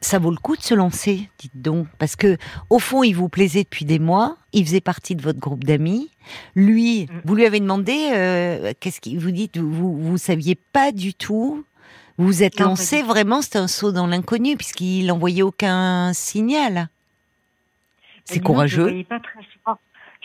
ça 0.00 0.18
vaut 0.18 0.30
le 0.30 0.36
coup 0.36 0.56
de 0.56 0.62
se 0.62 0.74
lancer, 0.74 1.28
dites 1.38 1.60
donc, 1.60 1.86
parce 1.98 2.16
que 2.16 2.36
au 2.70 2.78
fond, 2.78 3.02
il 3.02 3.14
vous 3.14 3.28
plaisait 3.28 3.64
depuis 3.64 3.84
des 3.84 3.98
mois, 3.98 4.36
il 4.52 4.64
faisait 4.64 4.80
partie 4.80 5.16
de 5.16 5.22
votre 5.22 5.40
groupe 5.40 5.64
d'amis. 5.64 6.10
Lui, 6.54 7.06
mm. 7.06 7.20
vous 7.24 7.34
lui 7.34 7.46
avez 7.46 7.60
demandé, 7.60 8.10
euh, 8.14 8.72
qu'est-ce 8.80 9.00
qu'il 9.00 9.18
vous 9.18 9.30
dit 9.30 9.50
Vous 9.56 9.96
vous 9.96 10.18
saviez 10.18 10.56
pas 10.72 10.92
du 10.92 11.14
tout. 11.14 11.64
Vous 12.16 12.26
vous 12.26 12.42
êtes 12.42 12.58
lancé 12.58 13.02
vraiment, 13.02 13.42
c'était 13.42 13.58
un 13.58 13.68
saut 13.68 13.92
dans 13.92 14.08
l'inconnu 14.08 14.56
puisqu'il 14.56 15.06
n'envoyait 15.06 15.42
aucun 15.42 16.12
signal. 16.12 16.88
C'est 18.24 18.40
courageux. 18.40 18.82
Je 18.82 18.86
le 18.86 18.90
voyais 18.90 19.04
pas 19.04 19.20
très 19.20 19.40
souvent. 19.52 19.78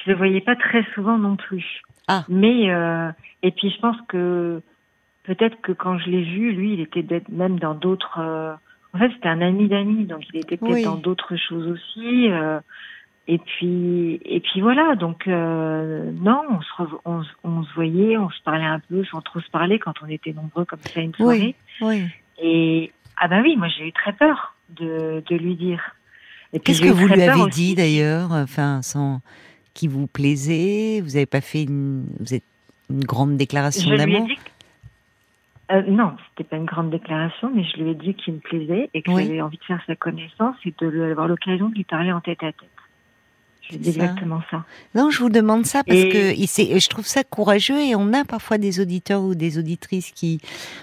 Je 0.03 0.11
le 0.11 0.17
voyais 0.17 0.41
pas 0.41 0.55
très 0.55 0.83
souvent 0.95 1.17
non 1.17 1.35
plus. 1.35 1.81
Ah. 2.07 2.25
Mais 2.29 2.69
euh, 2.71 3.11
et 3.43 3.51
puis 3.51 3.69
je 3.69 3.79
pense 3.79 3.95
que 4.07 4.61
peut-être 5.23 5.61
que 5.61 5.71
quand 5.71 5.99
je 5.99 6.09
l'ai 6.09 6.23
vu, 6.23 6.51
lui, 6.51 6.73
il 6.73 6.81
était 6.81 7.05
même 7.29 7.59
dans 7.59 7.75
d'autres. 7.75 8.19
Euh, 8.19 8.53
en 8.94 9.00
fait, 9.00 9.09
c'était 9.16 9.30
un 9.30 9.42
ami 9.42 9.68
d'amis, 9.68 10.06
donc 10.06 10.21
il 10.31 10.40
était 10.40 10.57
peut-être 10.57 10.85
dans 10.85 10.97
d'autres 10.97 11.35
choses 11.35 11.68
aussi. 11.68 12.30
Euh, 12.30 12.59
et 13.28 13.40
puis, 13.40 14.19
et 14.26 14.40
puis 14.40 14.62
voilà. 14.62 14.95
Donc 14.95 15.28
euh, 15.28 16.12
non, 16.14 16.42
on 16.50 16.62
se, 16.62 16.95
on, 17.06 17.21
on, 17.44 17.64
se 17.64 17.73
voyait, 17.73 18.18
on 18.18 18.30
se 18.30 18.42
parlait 18.44 18.66
un 18.66 18.80
peu 18.80 19.04
sans 19.06 19.21
trop 19.21 19.40
se 19.40 19.50
parler 19.50 19.80
quand 19.80 19.94
on 20.04 20.07
était 20.07 20.33
nombreux 20.33 20.66
comme 20.66 20.80
ça 20.81 21.02
une 21.02 21.16
soirée. 21.16 21.56
Oui. 21.81 22.04
Et 22.42 22.92
ah 23.18 23.28
bah 23.28 23.42
oui, 23.42 23.56
moi 23.56 23.68
j'ai 23.69 23.88
eu 23.88 23.92
très 23.94 24.14
peur 24.14 24.56
de, 24.69 25.23
de 25.28 25.35
lui 25.35 25.56
dire. 25.56 25.81
Qu'est-ce 26.64 26.81
que 26.81 26.90
vous 26.90 27.07
lui 27.07 27.21
avez 27.21 27.50
dit 27.50 27.73
d'ailleurs, 27.73 28.31
enfin 28.31 28.81
sans 28.83 29.21
qui 29.73 29.88
vous 29.88 30.06
plaisait? 30.06 31.02
Vous 31.02 31.12
n'avez 31.12 31.26
pas 31.26 31.42
fait 31.42 31.64
une, 31.64 32.06
vous 32.19 32.35
êtes 32.35 32.44
une 32.92 33.04
grande 33.04 33.38
déclaration 33.38 33.95
d'amour? 33.95 34.28
Euh, 35.71 35.81
non, 35.87 36.15
c'était 36.29 36.47
pas 36.47 36.57
une 36.57 36.65
grande 36.65 36.89
déclaration, 36.89 37.51
mais 37.53 37.63
je 37.63 37.81
lui 37.81 37.91
ai 37.91 37.95
dit 37.95 38.13
qu'il 38.15 38.33
me 38.33 38.39
plaisait 38.39 38.89
et 38.93 39.01
que 39.01 39.11
j'avais 39.11 39.41
envie 39.41 39.57
de 39.57 39.63
faire 39.63 39.81
sa 39.87 39.95
connaissance 39.95 40.55
et 40.65 40.73
de 40.77 40.87
lui 40.87 41.03
avoir 41.03 41.27
l'occasion 41.27 41.69
de 41.69 41.75
lui 41.75 41.85
parler 41.85 42.11
en 42.11 42.21
tête 42.21 42.43
à 42.43 42.51
tête. 42.51 42.69
Dis 43.71 43.89
exactement 43.89 44.41
ça. 44.51 44.65
Non, 44.93 45.09
je 45.09 45.19
vous 45.19 45.29
demande 45.29 45.65
ça 45.65 45.85
parce 45.85 46.03
que 46.03 46.33
je 46.35 46.89
trouve 46.89 47.07
ça 47.07 47.23
courageux 47.23 47.79
et 47.79 47.95
on 47.95 48.11
a 48.11 48.25
parfois 48.25 48.57
des 48.57 48.81
auditeurs 48.81 49.21
ou 49.21 49.35
des 49.35 49.57
auditrices 49.57 50.11
qui 50.11 50.41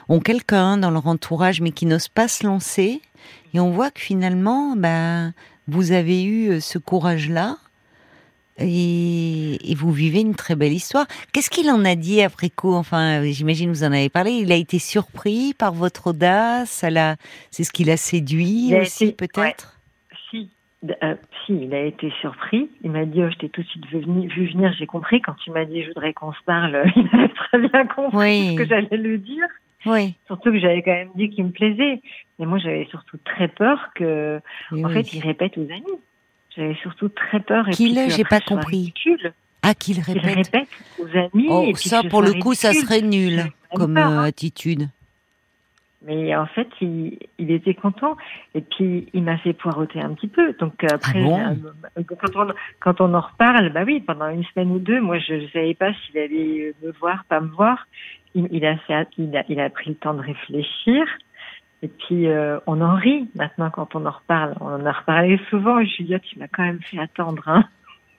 ont 0.09 0.19
quelqu'un 0.19 0.79
dans 0.79 0.91
leur 0.91 1.07
entourage 1.07 1.61
mais 1.61 1.73
qui 1.73 1.85
n'osent 1.85 2.09
pas 2.09 2.27
se 2.27 2.47
lancer 2.47 3.03
et 3.53 3.61
on 3.61 3.71
voit 3.71 3.91
que 3.91 4.01
finalement, 4.01 4.77
ben, 4.77 5.33
vous 5.69 5.93
avez 5.93 6.23
eu 6.23 6.51
euh, 6.51 6.61
ce 6.61 6.79
courage-là 6.79 7.57
et, 8.61 9.75
vous 9.75 9.93
vivez 9.93 10.21
une 10.21 10.35
très 10.35 10.57
belle 10.57 10.73
histoire. 10.73 11.07
Qu'est-ce 11.33 11.51
qu'il 11.51 11.71
en 11.71 11.85
a 11.85 11.95
dit 11.95 12.23
après 12.23 12.51
coup? 12.51 12.75
Enfin, 12.75 13.23
j'imagine 13.25 13.71
vous 13.71 13.85
en 13.85 13.93
avez 13.93 14.09
parlé. 14.09 14.33
Il 14.33 14.53
a 14.53 14.57
été 14.57 14.79
surpris 14.79 15.55
par 15.55 15.73
votre 15.73 16.09
audace. 16.09 16.85
c'est 17.51 17.65
ce 17.65 17.73
qui 17.73 17.85
l'a 17.85 17.97
séduit 17.97 18.75
aussi, 18.79 19.13
peut-être? 19.13 19.79
Si, 20.31 20.51
euh, 21.03 21.15
si, 21.47 21.55
il 21.63 21.75
a 21.75 21.85
été 21.85 22.13
surpris. 22.21 22.69
Il 22.83 22.91
m'a 22.91 23.05
dit, 23.05 23.23
oh, 23.23 23.31
je 23.31 23.39
t'ai 23.39 23.49
tout 23.49 23.63
de 23.63 23.67
suite 23.67 23.87
vu 23.87 24.01
venir, 24.01 24.73
j'ai 24.79 24.87
compris. 24.87 25.21
Quand 25.21 25.35
tu 25.45 25.51
m'as 25.51 25.65
dit, 25.65 25.83
je 25.83 25.89
voudrais 25.89 26.13
qu'on 26.13 26.33
se 26.33 26.43
parle, 26.45 26.83
il 26.97 27.09
avait 27.13 27.29
très 27.29 27.59
bien 27.59 27.87
compris 27.87 28.51
ce 28.51 28.57
que 28.57 28.67
j'allais 28.67 28.97
lui 28.97 29.19
dire. 29.19 29.47
Oui. 29.87 30.15
Surtout 30.27 30.51
que 30.51 30.59
j'avais 30.59 30.83
quand 30.83 30.93
même 30.93 31.11
dit 31.15 31.31
qu'il 31.31 31.45
me 31.45 31.51
plaisait. 31.51 32.03
Mais 32.39 32.47
moi, 32.47 32.59
j'avais 32.59 32.87
surtout 32.91 33.17
très 33.25 33.49
peur 33.49 33.91
que, 33.95 34.41
en 34.73 34.89
fait, 34.91 35.13
il 35.15 35.23
répète 35.23 35.57
aux 35.57 35.65
amis. 35.65 36.01
J'avais 36.61 36.75
surtout 36.83 37.09
très 37.09 37.41
peur. 37.41 37.67
Et 37.69 37.71
Qui 37.73 37.89
l'est 37.89 38.11
J'ai 38.11 38.25
pas 38.25 38.41
compris. 38.41 38.93
Ah, 39.63 39.75
qu'il 39.75 40.03
qu'il 40.03 40.15
répète. 40.15 40.47
répète 40.53 40.69
aux 40.99 41.09
amis. 41.09 41.47
Oh, 41.49 41.65
et 41.67 41.73
puis 41.73 41.89
ça, 41.89 42.03
pour 42.03 42.21
le 42.21 42.35
coup, 42.35 42.53
ça 42.55 42.69
ridicule. 42.69 42.87
serait 42.89 43.03
nul 43.03 43.45
comme 43.75 43.97
euh, 43.97 44.01
hein. 44.05 44.25
attitude. 44.25 44.89
Mais 46.03 46.35
en 46.37 46.47
fait, 46.47 46.69
il, 46.81 47.19
il 47.39 47.51
était 47.51 47.75
content. 47.75 48.17
Et 48.55 48.61
puis, 48.63 49.07
il 49.15 49.23
m'a 49.23 49.37
fait 49.39 49.53
poireauter 49.53 50.01
un 50.01 50.13
petit 50.15 50.29
peu. 50.29 50.55
Donc 50.59 50.83
après, 50.85 51.21
Ah 51.21 51.23
bon? 51.23 51.41
euh, 51.99 52.03
quand, 52.07 52.37
on, 52.37 52.53
quand 52.79 53.01
on 53.01 53.15
en 53.15 53.21
reparle, 53.21 53.71
bah 53.73 53.83
oui, 53.87 54.01
pendant 54.01 54.29
une 54.29 54.45
semaine 54.45 54.71
ou 54.71 54.79
deux, 54.79 55.01
moi, 55.01 55.19
je 55.19 55.35
ne 55.35 55.49
savais 55.49 55.75
pas 55.75 55.93
s'il 55.95 56.19
allait 56.19 56.75
me 56.83 56.91
voir, 57.01 57.25
pas 57.29 57.41
me 57.41 57.49
voir. 57.49 57.87
Il, 58.35 58.49
il 58.53 58.65
a 58.65 58.77
fait, 58.79 59.09
il 59.19 59.37
a, 59.37 59.45
il 59.49 59.61
a 59.61 59.69
pris 59.71 59.91
le 59.91 59.97
temps 59.97 60.15
de 60.15 60.21
réfléchir. 60.23 61.05
Et 61.83 61.89
puis, 61.89 62.29
euh, 62.29 62.59
on 62.67 62.81
en 62.81 62.95
rit 62.95 63.29
maintenant 63.35 63.71
quand 63.71 63.95
on 63.95 64.05
en 64.05 64.11
reparle. 64.11 64.55
On 64.61 64.67
en 64.67 64.85
a 64.85 64.93
reparlé 64.93 65.41
souvent. 65.49 65.79
Ah, 65.79 66.19
tu 66.19 66.39
m'as 66.39 66.49
quand 66.49 66.63
même 66.63 66.81
fait 66.83 66.99
attendre. 66.99 67.43
Hein. 67.47 67.65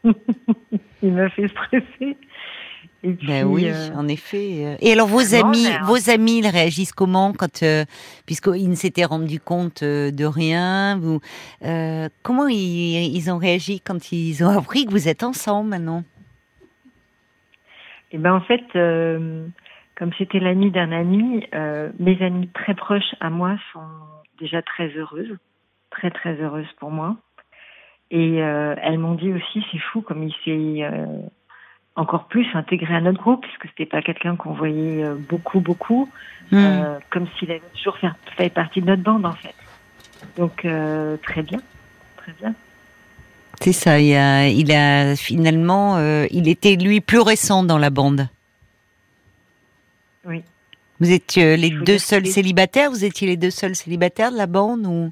il 1.04 1.14
m'a 1.14 1.30
fait 1.30 1.48
stresser. 1.48 2.18
Et 3.04 3.14
puis, 3.14 3.28
Ben 3.28 3.46
oui, 3.46 3.68
euh, 3.68 3.90
en 3.96 4.08
effet. 4.08 4.78
Et 4.80 4.92
alors 4.92 5.08
vos 5.08 5.22
non, 5.22 5.48
amis, 5.48 5.66
euh, 5.66 5.84
vos 5.86 6.10
amis, 6.10 6.40
ils 6.40 6.48
réagissent 6.48 6.92
comment 6.92 7.34
quand, 7.34 7.64
euh, 7.64 7.84
puisqu'ils 8.28 8.70
ne 8.70 8.76
s'étaient 8.76 9.06
rendus 9.06 9.40
compte 9.40 9.84
de 9.84 10.26
rien, 10.26 11.00
vous, 11.00 11.20
euh, 11.66 12.10
comment 12.22 12.48
ils, 12.48 13.16
ils 13.16 13.32
ont 13.32 13.40
réagi 13.40 13.80
quand 13.80 14.12
ils 14.12 14.44
ont 14.44 14.50
appris 14.50 14.86
que 14.86 14.92
vous 14.92 15.08
êtes 15.08 15.24
ensemble 15.24 15.72
maintenant 15.72 16.04
Et 18.12 18.20
ben 18.20 18.34
en 18.34 18.42
fait, 18.42 18.62
comme 20.02 20.14
c'était 20.18 20.40
l'ami 20.40 20.72
d'un 20.72 20.92
ami, 20.92 21.46
euh, 21.54 21.92
mes 22.00 22.20
amies 22.24 22.48
très 22.48 22.74
proches 22.74 23.14
à 23.20 23.30
moi 23.30 23.56
sont 23.72 23.86
déjà 24.40 24.64
très 24.64 24.88
heureuses, 24.98 25.38
très 25.92 26.10
très 26.10 26.42
heureuses 26.42 26.66
pour 26.80 26.90
moi. 26.90 27.18
Et 28.10 28.42
euh, 28.42 28.74
elles 28.82 28.98
m'ont 28.98 29.14
dit 29.14 29.32
aussi, 29.32 29.64
c'est 29.72 29.78
fou 29.78 30.02
comme 30.02 30.24
il 30.24 30.34
s'est 30.44 30.84
euh, 30.84 31.06
encore 31.96 32.26
plus 32.26 32.48
intégré 32.56 32.96
à 32.96 33.00
notre 33.00 33.22
groupe, 33.22 33.44
puisque 33.44 33.68
c'était 33.68 33.86
pas 33.86 34.02
quelqu'un 34.02 34.36
qu'on 34.36 34.54
voyait 34.54 35.06
beaucoup 35.30 35.60
beaucoup, 35.60 36.10
Hmm. 36.52 36.98
comme 37.12 37.28
s'il 37.38 37.50
avait 37.52 37.62
toujours 37.76 37.98
fait, 37.98 38.10
fait 38.36 38.50
partie 38.50 38.82
de 38.82 38.88
notre 38.88 39.04
bande 39.04 39.26
en 39.26 39.32
fait. 39.32 39.56
Donc 40.36 40.66
très 41.22 41.44
bien, 41.44 41.60
très 42.18 42.34
bien. 42.42 42.56
C'est 43.62 43.72
ça. 43.72 44.00
Il 44.00 44.16
a, 44.16 44.48
il 44.48 44.72
a 44.74 45.16
finalement, 45.16 46.00
il 46.32 46.50
était 46.50 46.76
lui 46.76 47.02
plus 47.02 47.22
récent 47.22 47.64
dans 47.64 47.78
la 47.78 47.92
bande. 47.92 48.28
Oui. 50.26 50.44
Vous 51.00 51.12
étiez 51.12 51.44
euh, 51.54 51.56
les 51.56 51.70
deux 51.72 51.98
seuls 51.98 52.26
célibataires. 52.28 52.92
Vous 52.92 53.04
étiez 53.06 53.28
les 53.28 53.38
deux 53.38 53.50
seuls 53.50 53.76
célibataires 53.76 54.32
de 54.32 54.38
la 54.38 54.48
bande 54.48 54.86
ou? 54.86 55.12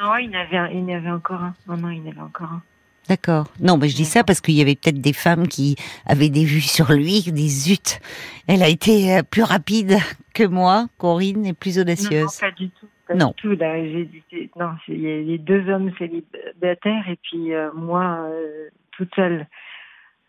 Non, 0.00 0.16
il 0.16 0.30
y 0.30 0.36
en 0.36 0.40
avait, 0.40 0.56
un- 0.56 0.68
il 0.70 0.84
y 0.88 0.94
avait 0.94 1.10
encore 1.10 1.42
un. 1.42 1.54
Non, 1.66 1.76
non, 1.76 1.90
il 1.90 1.98
y 1.98 2.08
en 2.08 2.10
avait 2.12 2.20
encore 2.20 2.52
un. 2.52 2.62
D'accord. 3.08 3.48
Non, 3.60 3.76
mais 3.76 3.88
je 3.88 3.96
dis 3.96 4.04
ça 4.06 4.24
parce 4.24 4.40
qu'il 4.40 4.54
y 4.54 4.62
avait 4.62 4.76
peut-être 4.76 5.00
des 5.00 5.12
femmes 5.12 5.46
qui 5.48 5.76
avaient 6.06 6.30
des 6.30 6.44
vues 6.44 6.60
sur 6.62 6.92
lui, 6.92 7.20
des 7.22 7.48
zut. 7.48 8.00
Elle 8.46 8.62
a 8.62 8.68
été 8.68 9.16
euh, 9.18 9.22
plus 9.22 9.42
rapide 9.42 9.96
que 10.34 10.44
moi, 10.44 10.86
Corinne, 10.98 11.44
et 11.44 11.52
plus 11.52 11.78
audacieuse. 11.78 12.22
non, 12.24 12.28
pas 12.40 12.50
du 12.52 12.70
tout. 12.70 12.86
Pas 13.06 13.14
Non. 13.14 13.28
du 13.28 13.34
tout. 13.34 13.50
Là, 13.56 13.78
dit, 13.82 14.22
non, 14.58 14.70
il 14.88 15.00
y 15.02 15.10
a 15.12 15.16
les 15.20 15.38
deux 15.38 15.68
hommes 15.68 15.92
célibataires 15.98 17.06
et 17.08 17.18
puis 17.22 17.52
euh, 17.52 17.70
moi 17.74 18.20
euh, 18.30 18.68
toute 18.92 19.14
seule. 19.14 19.46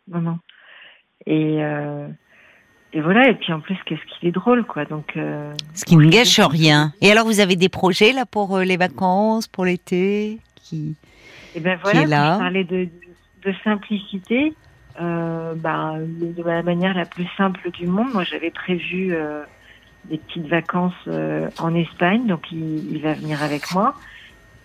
Non, 0.09 0.19
non. 0.19 0.39
Et 1.25 1.63
euh, 1.63 2.07
et 2.93 3.01
voilà. 3.01 3.29
Et 3.29 3.35
puis 3.35 3.51
en 3.53 3.59
plus, 3.59 3.77
qu'est-ce 3.85 4.01
qu'il 4.19 4.29
est 4.29 4.31
drôle, 4.31 4.65
quoi. 4.65 4.85
Donc. 4.85 5.13
euh, 5.17 5.53
Ce 5.73 5.85
qui 5.85 5.97
ne 5.97 6.09
gâche 6.09 6.39
rien. 6.39 6.93
Et 7.01 7.11
alors, 7.11 7.25
vous 7.25 7.39
avez 7.39 7.55
des 7.55 7.69
projets 7.69 8.13
là 8.13 8.25
pour 8.25 8.55
euh, 8.57 8.63
les 8.63 8.77
vacances, 8.77 9.47
pour 9.47 9.65
l'été 9.65 10.39
qui... 10.55 10.95
Et 11.55 11.59
ben 11.59 11.77
voilà. 11.81 12.01
est 12.01 12.07
là. 12.07 12.37
parlais 12.37 12.63
de, 12.63 12.87
de 13.45 13.53
simplicité. 13.63 14.53
Euh, 15.01 15.53
bah, 15.55 15.95
de 15.97 16.41
la 16.43 16.63
manière 16.63 16.93
la 16.93 17.05
plus 17.05 17.27
simple 17.37 17.69
du 17.71 17.85
monde. 17.85 18.07
Moi, 18.13 18.23
j'avais 18.23 18.51
prévu 18.51 19.13
des 20.05 20.17
petites 20.17 20.47
vacances 20.47 20.93
en 21.59 21.75
Espagne, 21.75 22.27
donc 22.27 22.49
il, 22.51 22.93
il 22.93 23.01
va 23.01 23.13
venir 23.13 23.41
avec 23.43 23.73
moi. 23.73 23.95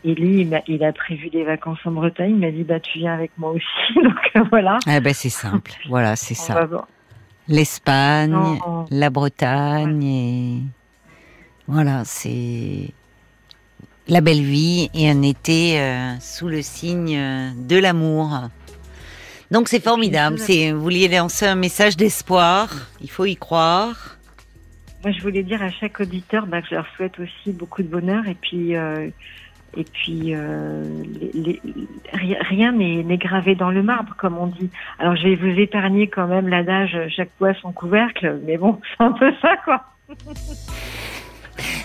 Et 0.02 0.14
lui, 0.14 0.48
il, 0.66 0.84
a 0.84 0.92
prévu 0.92 1.28
des 1.28 1.44
vacances 1.44 1.78
en 1.84 1.90
Bretagne. 1.90 2.30
Il 2.30 2.38
m'a 2.38 2.50
dit, 2.50 2.64
bah, 2.64 2.80
tu 2.80 2.98
viens 2.98 3.12
avec 3.12 3.32
moi 3.36 3.50
aussi. 3.50 3.94
Donc 4.02 4.48
voilà. 4.50 4.78
Ah 4.86 5.00
ben 5.00 5.12
c'est 5.12 5.28
simple. 5.28 5.72
Voilà, 5.88 6.16
c'est 6.16 6.34
ça. 6.34 6.54
va 6.54 6.64
voir. 6.66 6.88
L'Espagne, 7.50 8.30
Non, 8.30 8.86
la 8.90 9.10
Bretagne 9.10 10.04
et 10.04 10.62
voilà, 11.66 12.04
c'est 12.04 12.90
la 14.08 14.20
belle 14.20 14.42
vie 14.42 14.88
et 14.94 15.10
un 15.10 15.22
été 15.22 15.80
euh, 15.80 16.18
sous 16.20 16.48
le 16.48 16.62
signe 16.62 17.16
euh, 17.16 17.50
de 17.56 17.76
l'amour. 17.76 18.48
Donc 19.50 19.68
c'est 19.68 19.82
formidable. 19.82 20.38
C'est 20.38 20.70
vous 20.70 20.80
vouliez 20.80 21.08
lancer 21.08 21.46
un 21.46 21.56
message 21.56 21.96
d'espoir. 21.96 22.70
Il 23.02 23.10
faut 23.10 23.24
y 23.24 23.36
croire. 23.36 24.16
Moi, 25.02 25.12
je 25.12 25.20
voulais 25.22 25.42
dire 25.42 25.62
à 25.62 25.70
chaque 25.70 25.98
auditeur 26.00 26.46
bah, 26.46 26.62
que 26.62 26.68
je 26.68 26.74
leur 26.76 26.86
souhaite 26.96 27.18
aussi 27.18 27.52
beaucoup 27.52 27.82
de 27.82 27.88
bonheur. 27.88 28.26
Et 28.28 28.34
puis, 28.34 28.76
euh, 28.76 29.08
et 29.76 29.84
puis 29.84 30.34
euh, 30.34 30.82
rien 32.12 32.72
n'est 32.72 33.02
n'est 33.02 33.18
gravé 33.18 33.54
dans 33.54 33.70
le 33.70 33.82
marbre, 33.82 34.14
comme 34.16 34.38
on 34.38 34.46
dit. 34.46 34.70
Alors, 34.98 35.16
je 35.16 35.28
vais 35.28 35.36
vous 35.36 35.58
épargner 35.58 36.08
quand 36.08 36.26
même 36.26 36.48
l'adage 36.48 36.98
«chaque 37.08 37.30
poids 37.38 37.54
son 37.54 37.72
couvercle», 37.72 38.40
mais 38.46 38.56
bon, 38.56 38.80
c'est 38.98 39.04
un 39.04 39.12
peu 39.12 39.32
ça, 39.40 39.56
quoi. 39.64 39.84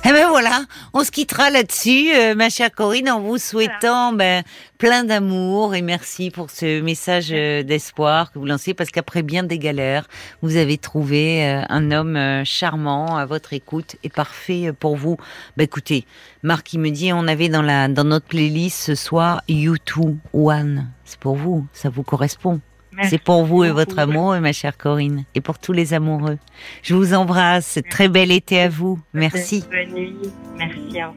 Eh 0.08 0.12
ben 0.12 0.30
voilà, 0.30 0.62
on 0.94 1.04
se 1.04 1.10
quittera 1.10 1.50
là-dessus, 1.50 2.14
euh, 2.14 2.36
ma 2.36 2.52
chère 2.52 2.70
Corinne, 2.72 3.10
en 3.10 3.22
vous 3.22 3.40
souhaitant 3.40 4.14
ben, 4.14 4.44
plein 4.78 5.04
d'amour 5.04 5.74
et 5.74 5.82
merci 5.82 6.30
pour 6.30 6.52
ce 6.52 6.80
message 6.80 7.30
euh, 7.32 7.64
d'espoir 7.64 8.32
que 8.32 8.38
vous 8.38 8.46
lancez 8.46 8.76
parce 8.76 8.92
qu'après 8.92 9.24
bien 9.24 9.42
des 9.42 9.58
galères, 9.58 10.08
vous 10.44 10.58
avez 10.58 10.78
trouvé 10.78 11.44
euh, 11.48 11.64
un 11.70 11.90
homme 11.90 12.18
euh, 12.18 12.44
charmant 12.46 13.18
à 13.18 13.26
votre 13.26 13.54
écoute 13.54 13.96
et 14.04 14.10
parfait 14.10 14.72
pour 14.80 14.96
vous. 14.96 15.18
Ben 15.58 15.64
écoutez, 15.64 16.06
Marc 16.44 16.74
il 16.74 16.82
me 16.82 16.92
dit 16.92 17.12
on 17.12 17.28
avait 17.28 17.50
dans 17.50 17.64
la 17.64 17.88
dans 17.88 18.04
notre 18.04 18.28
playlist 18.28 18.84
ce 18.84 18.94
soir 18.94 19.42
You2 19.50 20.18
One. 20.34 20.88
C'est 21.04 21.20
pour 21.20 21.36
vous, 21.36 21.66
ça 21.74 21.90
vous 21.90 22.04
correspond. 22.04 22.62
C'est 23.04 23.22
pour 23.22 23.46
vous 23.46 23.64
et 23.64 23.72
votre 23.72 24.00
amour, 24.00 24.36
ma 24.40 24.54
chère 24.54 24.78
Corinne, 24.78 25.26
et 25.36 25.42
pour 25.42 25.60
tous 25.60 25.74
les 25.74 25.94
amoureux. 25.94 26.38
Je 26.84 26.96
vous 26.96 27.14
embrasse. 27.14 27.80
Très 27.90 28.08
bel 28.08 28.32
été 28.32 28.62
à 28.62 28.70
vous. 28.70 29.00
Merci. 29.14 29.64
Bonne 29.70 29.94
nuit. 29.94 30.16
Merci, 30.58 30.80
au 31.04 31.12
revoir. 31.12 31.16